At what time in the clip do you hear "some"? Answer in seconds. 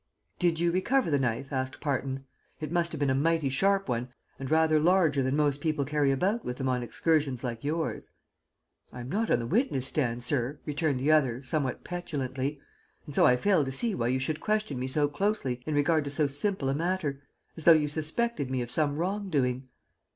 18.71-18.95